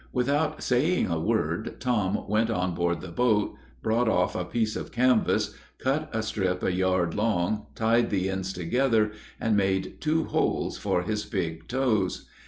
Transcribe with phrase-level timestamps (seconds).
[0.11, 3.53] Without saying a word, Tom went on board the boat,
[3.83, 8.51] brought off a piece of canvas, cut a strip a yard long, tied the ends
[8.51, 12.27] together, and made two holes for his big toes.